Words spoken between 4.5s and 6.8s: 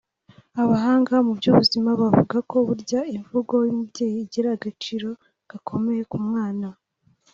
agaciro gakomeye ku mwana